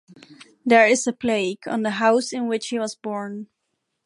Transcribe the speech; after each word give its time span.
There 0.65 0.87
is 0.87 1.05
a 1.05 1.13
plaque 1.13 1.67
on 1.67 1.83
the 1.83 1.91
house 1.91 2.33
in 2.33 2.47
which 2.47 2.69
he 2.69 2.79
was 2.79 2.95
born. 2.95 3.49